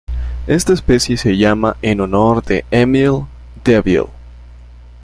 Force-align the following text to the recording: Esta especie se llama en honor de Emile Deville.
Esta 0.47 0.73
especie 0.73 1.15
se 1.15 1.37
llama 1.37 1.77
en 1.83 1.99
honor 2.01 2.43
de 2.43 2.65
Emile 2.71 3.27
Deville. 3.63 4.07